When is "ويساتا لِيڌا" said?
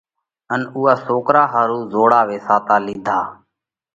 2.29-3.17